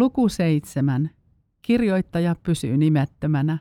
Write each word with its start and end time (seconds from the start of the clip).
Luku 0.00 0.28
7. 0.28 1.10
Kirjoittaja 1.62 2.36
pysyy 2.42 2.76
nimettömänä. 2.76 3.58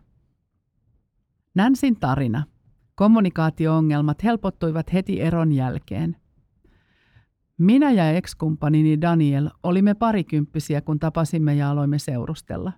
Nänsin 1.56 2.00
tarina. 2.00 2.44
Kommunikaatio-ongelmat 2.96 4.24
helpottuivat 4.24 4.94
heti 4.94 5.22
eron 5.22 5.52
jälkeen. 5.52 6.16
Minä 7.58 7.92
ja 7.92 8.12
ekskumppanini 8.12 9.02
Daniel 9.02 9.50
olimme 9.64 9.94
parikymppisiä, 9.94 10.82
kun 10.82 11.00
tapasimme 11.00 11.56
ja 11.56 11.70
aloimme 11.70 12.00
seurustella. 12.00 12.72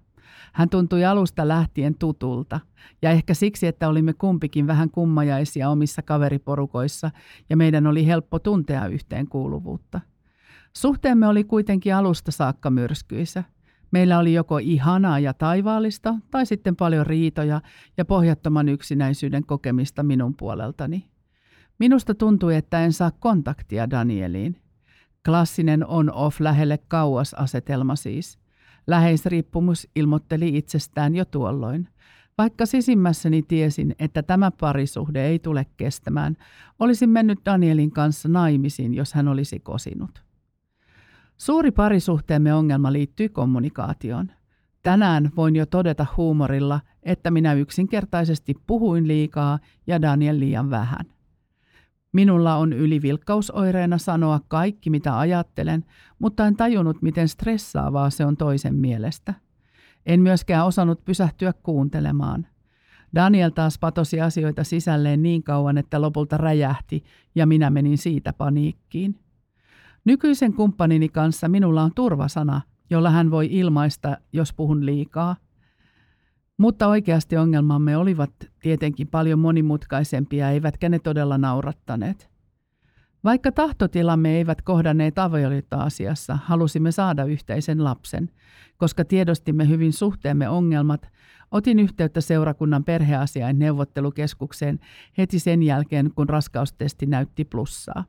Hän 0.53 0.69
tuntui 0.69 1.05
alusta 1.05 1.47
lähtien 1.47 1.95
tutulta, 1.95 2.59
ja 3.01 3.11
ehkä 3.11 3.33
siksi, 3.33 3.67
että 3.67 3.87
olimme 3.87 4.13
kumpikin 4.13 4.67
vähän 4.67 4.91
kummajaisia 4.91 5.69
omissa 5.69 6.01
kaveriporukoissa, 6.01 7.11
ja 7.49 7.57
meidän 7.57 7.87
oli 7.87 8.07
helppo 8.07 8.39
tuntea 8.39 8.87
yhteenkuuluvuutta. 8.87 10.01
Suhteemme 10.73 11.27
oli 11.27 11.43
kuitenkin 11.43 11.95
alusta 11.95 12.31
saakka 12.31 12.69
myrskyisä. 12.69 13.43
Meillä 13.91 14.19
oli 14.19 14.33
joko 14.33 14.57
ihanaa 14.57 15.19
ja 15.19 15.33
taivaallista, 15.33 16.15
tai 16.31 16.45
sitten 16.45 16.75
paljon 16.75 17.05
riitoja 17.05 17.61
ja 17.97 18.05
pohjattoman 18.05 18.69
yksinäisyyden 18.69 19.45
kokemista 19.45 20.03
minun 20.03 20.35
puoleltani. 20.35 21.05
Minusta 21.79 22.15
tuntui, 22.15 22.55
että 22.55 22.85
en 22.85 22.93
saa 22.93 23.11
kontaktia 23.11 23.89
Danieliin. 23.89 24.61
Klassinen 25.25 25.87
on-off 25.87 26.39
lähelle 26.39 26.77
kauas 26.87 27.33
asetelma 27.33 27.95
siis. 27.95 28.39
Läheisriippumus 28.87 29.87
ilmoitteli 29.95 30.57
itsestään 30.57 31.15
jo 31.15 31.25
tuolloin. 31.25 31.89
Vaikka 32.37 32.65
sisimmässäni 32.65 33.41
tiesin, 33.41 33.95
että 33.99 34.23
tämä 34.23 34.51
parisuhde 34.51 35.25
ei 35.27 35.39
tule 35.39 35.65
kestämään, 35.77 36.37
olisin 36.79 37.09
mennyt 37.09 37.39
Danielin 37.45 37.91
kanssa 37.91 38.29
naimisiin, 38.29 38.93
jos 38.93 39.13
hän 39.13 39.27
olisi 39.27 39.59
kosinut. 39.59 40.30
Suuri 41.41 41.71
parisuhteemme 41.71 42.53
ongelma 42.53 42.93
liittyy 42.93 43.29
kommunikaatioon. 43.29 44.31
Tänään 44.83 45.31
voin 45.35 45.55
jo 45.55 45.65
todeta 45.65 46.05
huumorilla, 46.17 46.79
että 47.03 47.31
minä 47.31 47.53
yksinkertaisesti 47.53 48.55
puhuin 48.67 49.07
liikaa 49.07 49.59
ja 49.87 50.01
Daniel 50.01 50.39
liian 50.39 50.69
vähän. 50.69 51.05
Minulla 52.13 52.55
on 52.55 52.73
ylivilkkausoireena 52.73 53.97
sanoa 53.97 54.39
kaikki, 54.47 54.89
mitä 54.89 55.19
ajattelen, 55.19 55.85
mutta 56.19 56.47
en 56.47 56.55
tajunnut, 56.55 57.01
miten 57.01 57.27
stressaavaa 57.27 58.09
se 58.09 58.25
on 58.25 58.37
toisen 58.37 58.75
mielestä. 58.75 59.33
En 60.05 60.21
myöskään 60.21 60.65
osannut 60.65 61.05
pysähtyä 61.05 61.53
kuuntelemaan. 61.63 62.47
Daniel 63.15 63.49
taas 63.49 63.79
patosi 63.79 64.21
asioita 64.21 64.63
sisälleen 64.63 65.21
niin 65.21 65.43
kauan, 65.43 65.77
että 65.77 66.01
lopulta 66.01 66.37
räjähti 66.37 67.03
ja 67.35 67.45
minä 67.45 67.69
menin 67.69 67.97
siitä 67.97 68.33
paniikkiin. 68.33 69.20
Nykyisen 70.05 70.53
kumppanini 70.53 71.09
kanssa 71.09 71.47
minulla 71.47 71.83
on 71.83 71.91
turvasana, 71.95 72.61
jolla 72.89 73.09
hän 73.09 73.31
voi 73.31 73.47
ilmaista, 73.51 74.17
jos 74.33 74.53
puhun 74.53 74.85
liikaa. 74.85 75.35
Mutta 76.57 76.87
oikeasti 76.87 77.37
ongelmamme 77.37 77.97
olivat 77.97 78.31
tietenkin 78.61 79.07
paljon 79.07 79.39
monimutkaisempia, 79.39 80.49
eivätkä 80.49 80.89
ne 80.89 80.99
todella 80.99 81.37
naurattaneet. 81.37 82.31
Vaikka 83.23 83.51
tahtotilamme 83.51 84.37
eivät 84.37 84.61
kohdanneet 84.61 85.19
avioliittoasiassa, 85.19 86.37
halusimme 86.43 86.91
saada 86.91 87.25
yhteisen 87.25 87.83
lapsen. 87.83 88.29
Koska 88.77 89.05
tiedostimme 89.05 89.69
hyvin 89.69 89.93
suhteemme 89.93 90.49
ongelmat, 90.49 91.09
otin 91.51 91.79
yhteyttä 91.79 92.21
seurakunnan 92.21 92.83
perheasiain 92.83 93.59
neuvottelukeskukseen 93.59 94.79
heti 95.17 95.39
sen 95.39 95.63
jälkeen, 95.63 96.11
kun 96.15 96.29
raskaustesti 96.29 97.05
näytti 97.05 97.45
plussaa. 97.45 98.03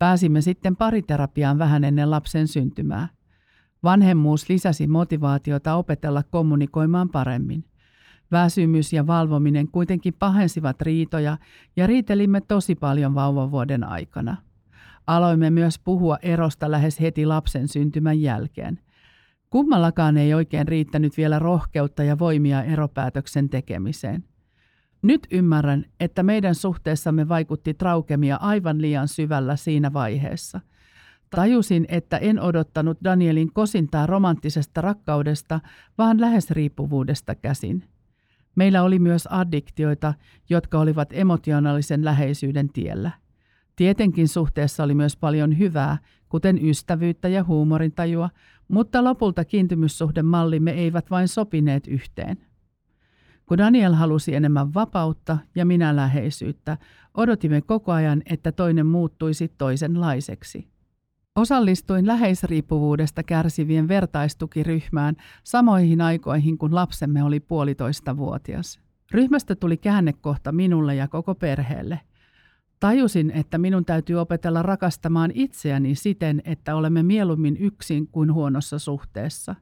Pääsimme 0.00 0.40
sitten 0.40 0.76
pariterapiaan 0.76 1.58
vähän 1.58 1.84
ennen 1.84 2.10
lapsen 2.10 2.48
syntymää. 2.48 3.08
Vanhemmuus 3.82 4.48
lisäsi 4.48 4.86
motivaatiota 4.86 5.74
opetella 5.74 6.22
kommunikoimaan 6.22 7.08
paremmin. 7.08 7.64
Väsymys 8.32 8.92
ja 8.92 9.06
valvominen 9.06 9.68
kuitenkin 9.68 10.14
pahensivat 10.18 10.82
riitoja 10.82 11.38
ja 11.76 11.86
riitelimme 11.86 12.40
tosi 12.40 12.74
paljon 12.74 13.14
vauvavuoden 13.14 13.84
aikana. 13.84 14.36
Aloimme 15.06 15.50
myös 15.50 15.78
puhua 15.78 16.18
erosta 16.22 16.70
lähes 16.70 17.00
heti 17.00 17.26
lapsen 17.26 17.68
syntymän 17.68 18.20
jälkeen. 18.20 18.80
Kummallakaan 19.50 20.16
ei 20.16 20.34
oikein 20.34 20.68
riittänyt 20.68 21.16
vielä 21.16 21.38
rohkeutta 21.38 22.02
ja 22.02 22.18
voimia 22.18 22.62
eropäätöksen 22.62 23.48
tekemiseen. 23.48 24.24
Nyt 25.02 25.26
ymmärrän, 25.30 25.84
että 26.00 26.22
meidän 26.22 26.54
suhteessamme 26.54 27.28
vaikutti 27.28 27.74
traukemia 27.74 28.36
aivan 28.36 28.82
liian 28.82 29.08
syvällä 29.08 29.56
siinä 29.56 29.92
vaiheessa. 29.92 30.60
Tajusin, 31.30 31.86
että 31.88 32.18
en 32.18 32.40
odottanut 32.40 32.98
Danielin 33.04 33.52
kosintaa 33.52 34.06
romanttisesta 34.06 34.80
rakkaudesta, 34.80 35.60
vaan 35.98 36.20
lähes 36.20 36.50
riippuvuudesta 36.50 37.34
käsin. 37.34 37.84
Meillä 38.54 38.82
oli 38.82 38.98
myös 38.98 39.28
addiktioita, 39.30 40.14
jotka 40.48 40.78
olivat 40.78 41.08
emotionaalisen 41.12 42.04
läheisyyden 42.04 42.68
tiellä. 42.68 43.10
Tietenkin 43.76 44.28
suhteessa 44.28 44.84
oli 44.84 44.94
myös 44.94 45.16
paljon 45.16 45.58
hyvää, 45.58 45.98
kuten 46.28 46.68
ystävyyttä 46.68 47.28
ja 47.28 47.44
huumorintajua, 47.44 48.30
mutta 48.68 49.04
lopulta 49.04 49.44
kiintymyssuhdemallimme 49.44 50.70
eivät 50.70 51.10
vain 51.10 51.28
sopineet 51.28 51.86
yhteen. 51.86 52.49
Kun 53.50 53.58
Daniel 53.58 53.92
halusi 53.92 54.34
enemmän 54.34 54.74
vapautta 54.74 55.38
ja 55.54 55.64
minä 55.66 55.96
läheisyyttä, 55.96 56.78
odotimme 57.14 57.60
koko 57.60 57.92
ajan, 57.92 58.22
että 58.26 58.52
toinen 58.52 58.86
muuttuisi 58.86 59.48
toisenlaiseksi. 59.58 60.68
Osallistuin 61.36 62.06
läheisriippuvuudesta 62.06 63.22
kärsivien 63.22 63.88
vertaistukiryhmään 63.88 65.16
samoihin 65.44 66.00
aikoihin, 66.00 66.58
kun 66.58 66.74
lapsemme 66.74 67.22
oli 67.22 67.40
puolitoista 67.40 68.16
vuotias. 68.16 68.80
Ryhmästä 69.10 69.54
tuli 69.54 69.76
käännekohta 69.76 70.52
minulle 70.52 70.94
ja 70.94 71.08
koko 71.08 71.34
perheelle. 71.34 72.00
Tajusin, 72.80 73.30
että 73.30 73.58
minun 73.58 73.84
täytyy 73.84 74.16
opetella 74.16 74.62
rakastamaan 74.62 75.30
itseäni 75.34 75.94
siten, 75.94 76.42
että 76.44 76.76
olemme 76.76 77.02
mieluummin 77.02 77.56
yksin 77.56 78.06
kuin 78.06 78.32
huonossa 78.32 78.78
suhteessa. 78.78 79.54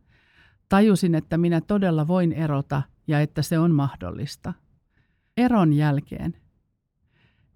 Tajusin, 0.68 1.14
että 1.14 1.38
minä 1.38 1.60
todella 1.60 2.08
voin 2.08 2.32
erota 2.32 2.82
ja 3.08 3.20
että 3.20 3.42
se 3.42 3.58
on 3.58 3.74
mahdollista. 3.74 4.52
Eron 5.36 5.72
jälkeen. 5.72 6.36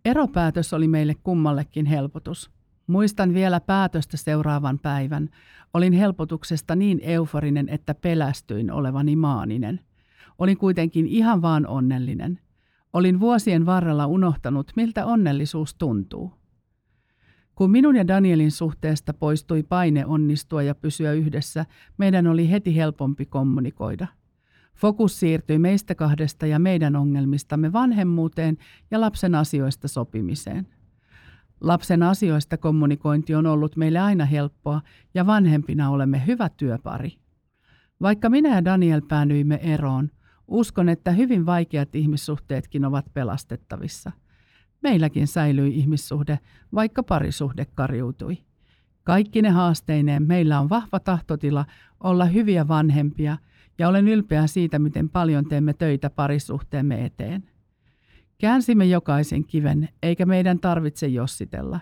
Eropäätös 0.04 0.72
oli 0.72 0.88
meille 0.88 1.14
kummallekin 1.14 1.86
helpotus. 1.86 2.50
Muistan 2.86 3.34
vielä 3.34 3.60
päätöstä 3.60 4.16
seuraavan 4.16 4.78
päivän. 4.78 5.28
Olin 5.74 5.92
helpotuksesta 5.92 6.76
niin 6.76 7.00
euforinen, 7.02 7.68
että 7.68 7.94
pelästyin 7.94 8.70
olevani 8.70 9.16
maaninen. 9.16 9.80
Olin 10.38 10.58
kuitenkin 10.58 11.06
ihan 11.06 11.42
vaan 11.42 11.66
onnellinen. 11.66 12.40
Olin 12.92 13.20
vuosien 13.20 13.66
varrella 13.66 14.06
unohtanut, 14.06 14.72
miltä 14.76 15.06
onnellisuus 15.06 15.74
tuntuu. 15.74 16.32
Kun 17.54 17.70
minun 17.70 17.96
ja 17.96 18.08
Danielin 18.08 18.50
suhteesta 18.50 19.14
poistui 19.14 19.62
paine 19.62 20.06
onnistua 20.06 20.62
ja 20.62 20.74
pysyä 20.74 21.12
yhdessä, 21.12 21.66
meidän 21.98 22.26
oli 22.26 22.50
heti 22.50 22.76
helpompi 22.76 23.26
kommunikoida– 23.26 24.06
Fokus 24.76 25.20
siirtyi 25.20 25.58
meistä 25.58 25.94
kahdesta 25.94 26.46
ja 26.46 26.58
meidän 26.58 26.96
ongelmistamme 26.96 27.72
vanhemmuuteen 27.72 28.56
ja 28.90 29.00
lapsen 29.00 29.34
asioista 29.34 29.88
sopimiseen. 29.88 30.66
Lapsen 31.60 32.02
asioista 32.02 32.56
kommunikointi 32.56 33.34
on 33.34 33.46
ollut 33.46 33.76
meille 33.76 33.98
aina 33.98 34.24
helppoa 34.24 34.80
ja 35.14 35.26
vanhempina 35.26 35.90
olemme 35.90 36.26
hyvä 36.26 36.48
työpari. 36.48 37.16
Vaikka 38.00 38.30
minä 38.30 38.54
ja 38.54 38.64
Daniel 38.64 39.02
päännyimme 39.08 39.60
eroon, 39.62 40.10
uskon, 40.48 40.88
että 40.88 41.10
hyvin 41.10 41.46
vaikeat 41.46 41.94
ihmissuhteetkin 41.94 42.84
ovat 42.84 43.06
pelastettavissa. 43.14 44.12
Meilläkin 44.82 45.26
säilyi 45.26 45.74
ihmissuhde, 45.78 46.38
vaikka 46.74 47.02
parisuhde 47.02 47.66
karjuutui. 47.74 48.38
Kaikki 49.04 49.42
ne 49.42 49.50
haasteineen 49.50 50.22
meillä 50.22 50.60
on 50.60 50.68
vahva 50.68 51.00
tahtotila 51.00 51.64
olla 52.00 52.24
hyviä 52.24 52.68
vanhempia– 52.68 53.36
ja 53.78 53.88
olen 53.88 54.08
ylpeä 54.08 54.46
siitä, 54.46 54.78
miten 54.78 55.08
paljon 55.08 55.44
teemme 55.44 55.74
töitä 55.74 56.10
parisuhteemme 56.10 57.04
eteen. 57.04 57.44
Käänsimme 58.38 58.84
jokaisen 58.84 59.44
kiven, 59.44 59.88
eikä 60.02 60.26
meidän 60.26 60.58
tarvitse 60.58 61.06
jossitella. 61.06 61.80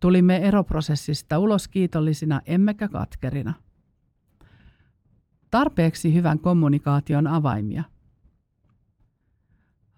Tulimme 0.00 0.36
eroprosessista 0.36 1.38
ulos 1.38 1.68
kiitollisina, 1.68 2.40
emmekä 2.46 2.88
katkerina. 2.88 3.54
Tarpeeksi 5.50 6.14
hyvän 6.14 6.38
kommunikaation 6.38 7.26
avaimia. 7.26 7.84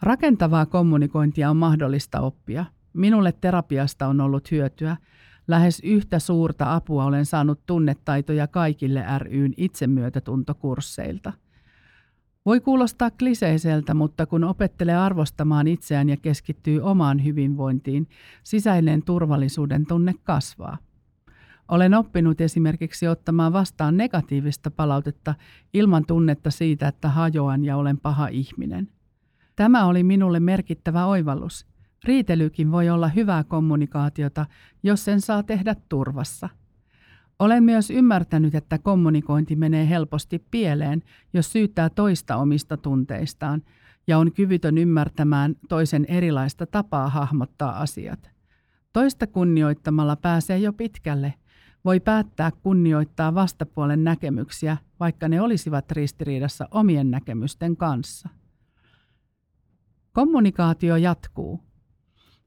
Rakentavaa 0.03 0.67
kommunikointia 0.67 1.51
on 1.51 1.57
mahdollista 1.57 2.21
oppia. 2.21 2.65
Minulle 2.93 3.33
terapiasta 3.33 4.07
on 4.07 4.21
ollut 4.21 4.51
hyötyä– 4.51 4.97
Lähes 5.49 5.81
yhtä 5.85 6.19
suurta 6.19 6.75
apua 6.75 7.05
olen 7.05 7.27
saanut 7.27 7.61
tunnetaitoja 7.67 8.47
kaikille 8.47 9.05
ryn 9.19 9.55
itsemyötätuntokursseilta. 9.57 11.33
Voi 12.47 12.61
kuulostaa 12.61 13.11
kliseiseltä, 13.11 13.95
mutta 13.95 14.27
kun 14.27 14.45
opettelee 14.45 14.97
arvostamaan 14.97 15.69
itseään 15.69 16.09
ja 16.09 16.17
keskittyy 16.17 16.81
omaan 16.81 17.25
hyvinvointiin, 17.25 18.09
sisäinen 18.43 19.03
turvallisuuden 19.03 19.87
tunne 19.87 20.15
kasvaa. 20.25 20.79
Olen 21.69 21.95
oppinut 21.95 22.41
esimerkiksi 22.41 23.09
ottamaan 23.09 23.53
vastaan 23.53 23.97
negatiivista 23.97 24.71
palautetta 24.71 25.35
ilman 25.75 26.07
tunnetta 26.07 26.51
siitä, 26.51 26.89
että 26.89 27.09
hajoan 27.09 27.65
ja 27.65 27.77
olen 27.77 27.99
paha 27.99 28.29
ihminen. 28.29 28.89
Tämä 29.57 29.87
oli 29.87 30.03
minulle 30.03 30.41
merkittävä 30.41 31.07
oivallus. 31.07 31.67
Riitelykin 32.05 32.73
voi 32.73 32.91
olla 32.91 33.09
hyvää 33.09 33.45
kommunikaatiota, 33.45 34.47
jos 34.83 35.05
sen 35.05 35.21
saa 35.21 35.43
tehdä 35.43 35.77
turvassa. 35.89 36.49
Olen 37.39 37.65
myös 37.65 37.91
ymmärtänyt, 37.91 38.55
että 38.55 38.79
kommunikointi 38.79 39.57
menee 39.57 39.89
helposti 39.89 40.39
pieleen, 40.51 41.03
jos 41.33 41.53
syyttää 41.53 41.91
toista 41.91 42.37
omista 42.37 42.77
tunteistaan 42.77 43.63
ja 44.07 44.19
on 44.19 44.33
kyvytön 44.33 44.79
ymmärtämään 44.79 45.55
toisen 45.69 46.05
erilaista 46.05 46.67
tapaa 46.67 47.09
hahmottaa 47.09 47.81
asiat. 47.81 48.31
Toista 48.93 49.27
kunnioittamalla 49.27 50.17
pääsee 50.17 50.59
jo 50.59 50.73
pitkälle. 50.73 51.35
Voi 51.85 52.01
päättää 52.01 52.51
kunnioittaa 52.51 53.35
vastapuolen 53.35 54.05
näkemyksiä, 54.05 54.77
vaikka 55.01 55.29
ne 55.29 55.41
olisivat 55.41 55.91
ristiriidassa 55.91 56.69
omien 56.71 57.11
näkemysten 57.11 57.77
kanssa. 57.77 58.29
Kommunikaatio 60.13 60.97
jatkuu. 60.97 61.72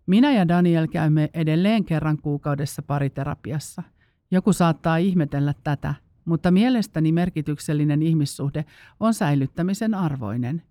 Minä 0.07 0.33
ja 0.33 0.47
Daniel 0.47 0.87
käymme 0.87 1.29
edelleen 1.33 1.85
kerran 1.85 2.17
kuukaudessa 2.17 2.81
pariterapiassa. 2.81 3.83
Joku 4.31 4.53
saattaa 4.53 4.97
ihmetellä 4.97 5.53
tätä, 5.63 5.93
mutta 6.25 6.51
mielestäni 6.51 7.11
merkityksellinen 7.11 8.01
ihmissuhde 8.01 8.65
on 8.99 9.13
säilyttämisen 9.13 9.93
arvoinen. 9.93 10.61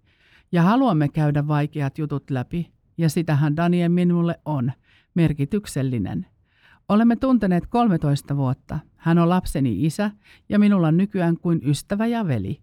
Ja 0.53 0.63
haluamme 0.63 1.09
käydä 1.09 1.49
vaikeat 1.49 1.99
jutut 1.99 2.31
läpi, 2.31 2.71
ja 2.99 3.09
sitähän 3.09 3.57
Daniel 3.57 3.89
minulle 3.89 4.41
on, 4.45 4.73
merkityksellinen. 5.15 6.27
Olemme 6.89 7.17
tunteneet 7.17 7.67
13 7.67 8.37
vuotta. 8.37 8.79
Hän 8.97 9.19
on 9.19 9.29
lapseni 9.29 9.87
isä 9.87 10.11
ja 10.49 10.59
minulla 10.59 10.89
on 10.89 10.97
nykyään 10.97 11.37
kuin 11.37 11.61
ystävä 11.65 12.07
ja 12.07 12.27
veli. 12.27 12.61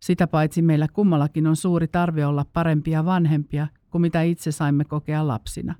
Sitä 0.00 0.26
paitsi 0.26 0.62
meillä 0.62 0.88
kummallakin 0.92 1.46
on 1.46 1.56
suuri 1.56 1.88
tarve 1.88 2.26
olla 2.26 2.46
parempia 2.52 3.04
vanhempia 3.04 3.66
kuin 3.90 4.02
mitä 4.02 4.22
itse 4.22 4.52
saimme 4.52 4.84
kokea 4.84 5.26
lapsina. 5.26 5.74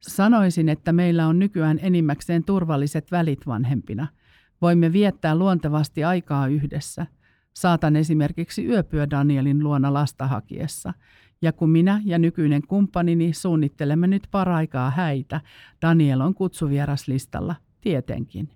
Sanoisin, 0.00 0.68
että 0.68 0.92
meillä 0.92 1.26
on 1.26 1.38
nykyään 1.38 1.78
enimmäkseen 1.82 2.44
turvalliset 2.44 3.10
välit 3.10 3.46
vanhempina. 3.46 4.06
Voimme 4.62 4.92
viettää 4.92 5.34
luontevasti 5.34 6.04
aikaa 6.04 6.46
yhdessä. 6.46 7.06
Saatan 7.54 7.96
esimerkiksi 7.96 8.66
yöpyä 8.66 9.10
Danielin 9.10 9.64
luona 9.64 9.92
lasta 9.92 10.26
hakiessa. 10.26 10.92
Ja 11.42 11.52
kun 11.52 11.70
minä 11.70 12.02
ja 12.04 12.18
nykyinen 12.18 12.62
kumppanini 12.68 13.32
suunnittelemme 13.32 14.06
nyt 14.06 14.28
paraikaa 14.30 14.90
häitä, 14.90 15.40
Daniel 15.82 16.20
on 16.20 16.34
kutsuvieras 16.34 17.08
listalla, 17.08 17.54
tietenkin. 17.80 18.48